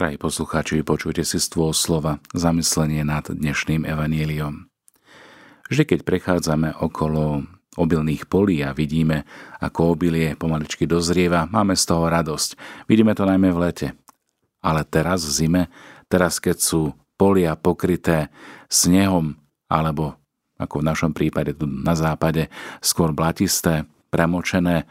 [0.00, 4.64] Drahí poslucháči, počujte si stôl slova zamyslenie nad dnešným evaníliom.
[5.68, 7.44] Vždy, keď prechádzame okolo
[7.76, 9.28] obilných polí a vidíme,
[9.60, 12.56] ako obilie pomaličky dozrieva, máme z toho radosť.
[12.88, 13.88] Vidíme to najmä v lete.
[14.64, 15.62] Ale teraz v zime,
[16.08, 18.32] teraz keď sú polia pokryté
[18.72, 19.36] snehom,
[19.68, 20.16] alebo
[20.56, 22.48] ako v našom prípade tu na západe,
[22.80, 24.88] skôr blatisté, premočené,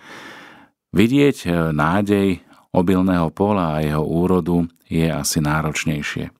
[0.93, 6.33] vidieť nádej obilného pola a jeho úrodu je asi náročnejšie.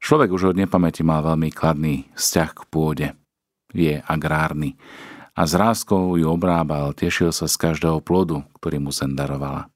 [0.00, 3.08] Človek už od nepamäti mal veľmi kladný vzťah k pôde.
[3.70, 4.74] Je agrárny
[5.36, 9.70] a z ráskou ju obrábal, tešil sa z každého plodu, ktorý mu zem darovala.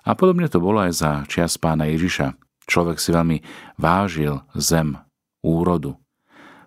[0.00, 2.32] A podobne to bolo aj za čias pána Ježiša.
[2.64, 3.38] Človek si veľmi
[3.76, 4.96] vážil zem,
[5.44, 5.94] úrodu.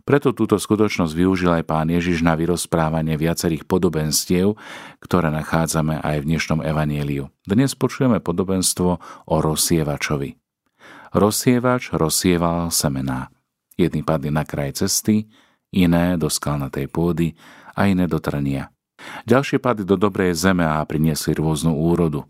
[0.03, 4.59] Preto túto skutočnosť využil aj pán Ježiš na vyrozprávanie viacerých podobenstiev,
[4.99, 7.31] ktoré nachádzame aj v dnešnom evanieliu.
[7.47, 10.35] Dnes počujeme podobenstvo o rozsievačovi.
[11.15, 13.31] Rozsievač rozsieval semená.
[13.79, 15.31] Jedny padli na kraj cesty,
[15.71, 17.39] iné do skalnatej pôdy
[17.71, 18.75] a iné do trnia.
[19.23, 22.27] Ďalšie padli do dobrej zeme a priniesli rôznu úrodu.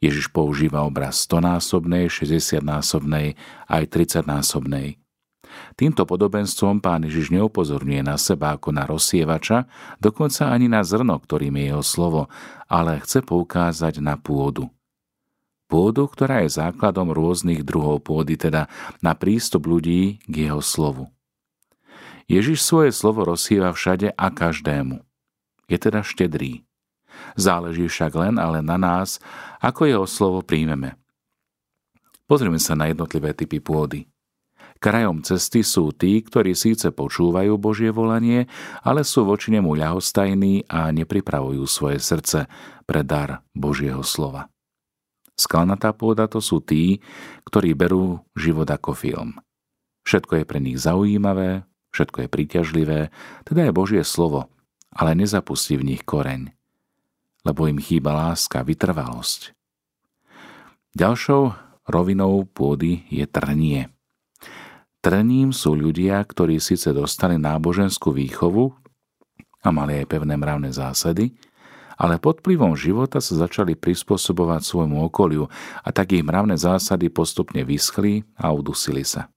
[0.00, 3.36] Ježiš používa obraz 100-násobnej, 60-násobnej
[3.68, 4.96] aj 30-násobnej.
[5.78, 9.70] Týmto podobenstvom pán Ježiš neupozorňuje na seba ako na rozsievača,
[10.02, 12.22] dokonca ani na zrno, ktorým je jeho slovo,
[12.66, 14.68] ale chce poukázať na pôdu.
[15.68, 18.72] Pôdu, ktorá je základom rôznych druhov pôdy, teda
[19.04, 21.12] na prístup ľudí k jeho slovu.
[22.28, 25.00] Ježiš svoje slovo rozsieva všade a každému.
[25.68, 26.64] Je teda štedrý.
[27.36, 29.20] Záleží však len ale na nás,
[29.60, 30.96] ako jeho slovo príjmeme.
[32.28, 34.08] Pozrime sa na jednotlivé typy pôdy.
[34.78, 38.46] Krajom cesty sú tí, ktorí síce počúvajú Božie volanie,
[38.86, 42.46] ale sú voči nemu ľahostajní a nepripravujú svoje srdce
[42.86, 44.46] pre dar Božieho slova.
[45.34, 47.02] Skalnatá pôda to sú tí,
[47.42, 49.42] ktorí berú život ako film.
[50.06, 53.00] Všetko je pre nich zaujímavé, všetko je príťažlivé,
[53.50, 54.46] teda je Božie slovo,
[54.94, 56.54] ale nezapustí v nich koreň,
[57.42, 59.58] lebo im chýba láska, vytrvalosť.
[60.94, 61.42] Ďalšou
[61.90, 63.90] rovinou pôdy je trnie–
[64.98, 68.74] Trním sú ľudia, ktorí síce dostali náboženskú výchovu
[69.62, 71.38] a mali aj pevné mravné zásady,
[71.98, 75.46] ale pod vplyvom života sa začali prispôsobovať svojmu okoliu
[75.82, 79.30] a tak ich mravné zásady postupne vyschli a udusili sa.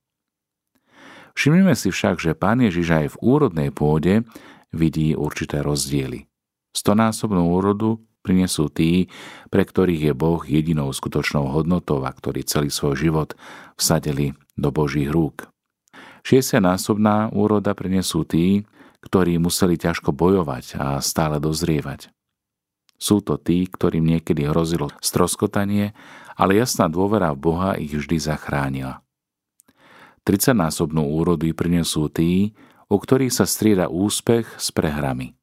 [1.38, 4.26] Všimnime si však, že pán Ježiš aj v úrodnej pôde
[4.74, 6.26] vidí určité rozdiely.
[6.74, 9.10] Stonásobnú úrodu prinesú tí,
[9.50, 13.30] pre ktorých je Boh jedinou skutočnou hodnotou a ktorí celý svoj život
[13.74, 15.51] vsadili do Božích rúk.
[16.22, 18.66] 60-násobná úroda prinesú tí,
[19.02, 22.14] ktorí museli ťažko bojovať a stále dozrievať.
[23.02, 25.90] Sú to tí, ktorým niekedy hrozilo stroskotanie,
[26.38, 29.02] ale jasná dôvera v Boha ich vždy zachránila.
[30.22, 32.54] 30-násobnú úrodu prinesú tí,
[32.86, 35.34] u ktorých sa strieda úspech s prehrami.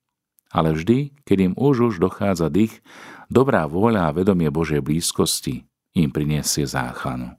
[0.56, 2.80] Ale vždy, keď im už už dochádza dých,
[3.28, 5.68] dobrá vôľa a vedomie Božej blízkosti
[6.00, 7.36] im priniesie záchranu.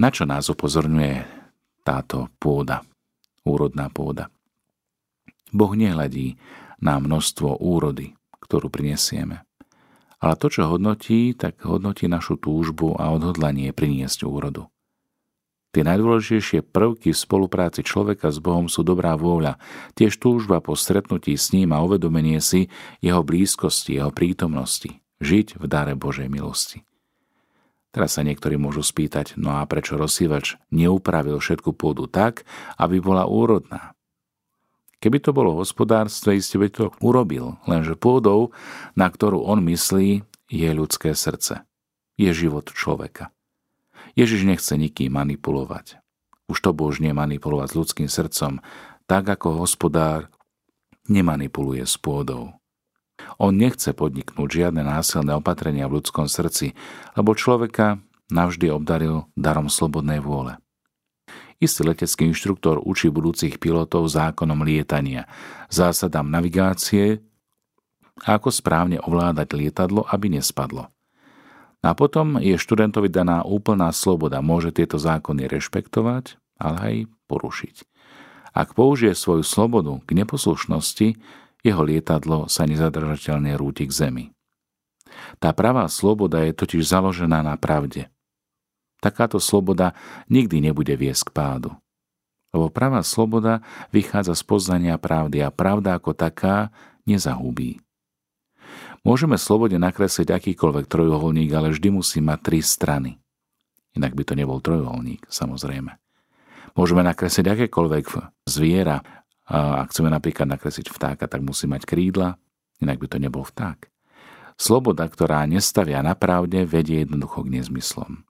[0.00, 1.41] Na čo nás upozorňuje
[1.82, 2.86] táto pôda,
[3.46, 4.30] úrodná pôda.
[5.52, 6.40] Boh nehľadí
[6.80, 9.44] na množstvo úrody, ktorú prinesieme.
[10.22, 14.70] Ale to, čo hodnotí, tak hodnotí našu túžbu a odhodlanie priniesť úrodu.
[15.72, 19.56] Tie najdôležitejšie prvky v spolupráci človeka s Bohom sú dobrá vôľa,
[19.96, 22.68] tiež túžba po stretnutí s ním a uvedomenie si
[23.00, 26.84] jeho blízkosti, jeho prítomnosti, žiť v dare Božej milosti.
[27.92, 32.48] Teraz sa niektorí môžu spýtať, no a prečo rozsývač neupravil všetku pôdu tak,
[32.80, 33.92] aby bola úrodná?
[35.02, 38.56] Keby to bolo v hospodárstve, iste by to urobil, lenže pôdou,
[38.96, 41.68] na ktorú on myslí, je ľudské srdce.
[42.16, 43.28] Je život človeka.
[44.16, 46.00] Ježiš nechce nikým manipulovať.
[46.48, 48.64] Už to božne manipulovať s ľudským srdcom,
[49.04, 50.32] tak ako hospodár
[51.10, 52.61] nemanipuluje s pôdou.
[53.40, 56.76] On nechce podniknúť žiadne násilné opatrenia v ľudskom srdci,
[57.16, 58.00] lebo človeka
[58.32, 60.56] navždy obdaril darom slobodnej vôle.
[61.62, 65.30] Istý letecký inštruktor učí budúcich pilotov zákonom lietania,
[65.70, 67.22] zásadám navigácie
[68.26, 70.90] ako správne ovládať lietadlo, aby nespadlo.
[71.82, 76.94] A potom je študentovi daná úplná sloboda, môže tieto zákony rešpektovať, ale aj
[77.26, 77.76] porušiť.
[78.52, 81.18] Ak použije svoju slobodu k neposlušnosti,
[81.62, 84.24] jeho lietadlo sa nezadržateľne rúti k zemi.
[85.38, 88.10] Tá pravá sloboda je totiž založená na pravde.
[89.02, 89.94] Takáto sloboda
[90.30, 91.70] nikdy nebude viesť k pádu.
[92.52, 96.70] Lebo pravá sloboda vychádza z poznania pravdy a pravda ako taká
[97.08, 97.80] nezahubí.
[99.02, 103.18] Môžeme slobode nakresliť akýkoľvek trojuholník, ale vždy musí mať tri strany.
[103.98, 105.98] Inak by to nebol trojuholník, samozrejme.
[106.78, 108.04] Môžeme nakresliť akékoľvek
[108.46, 109.02] zviera.
[109.52, 112.40] Ak chceme napríklad nakresliť vtáka, tak musí mať krídla,
[112.80, 113.92] inak by to nebol vták.
[114.56, 118.24] Sloboda, ktorá nestavia na pravde, vedie jednoducho k nezmyslom.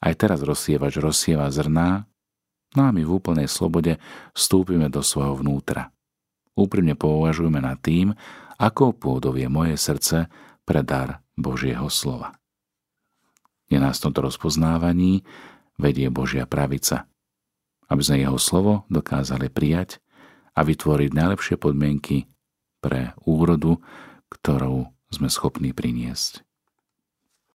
[0.00, 2.08] Aj teraz rozsievač rozsieva zrná,
[2.72, 4.00] no a my v úplnej slobode
[4.32, 5.92] vstúpime do svojho vnútra.
[6.56, 8.16] Úprimne považujeme nad tým,
[8.56, 10.32] ako pôdov je moje srdce
[10.64, 12.32] pre dar Božieho slova.
[13.68, 15.20] Je nás tomto rozpoznávaní
[15.76, 17.04] vedie Božia pravica,
[17.90, 19.98] aby sme jeho slovo dokázali prijať
[20.54, 22.30] a vytvoriť najlepšie podmienky
[22.78, 23.82] pre úrodu,
[24.30, 26.45] ktorou sme schopní priniesť.